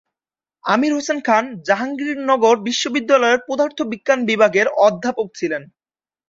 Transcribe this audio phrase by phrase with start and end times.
[0.63, 5.63] আমির হোসেন খান জাহাঙ্গীরনগর বিশ্ববিদ্যালয়ের পদার্থবিজ্ঞান বিভাগের অধ্যাপক ছিলেন।